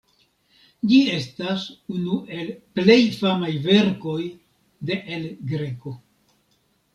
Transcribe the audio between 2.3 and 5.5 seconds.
el plej famaj verkoj de El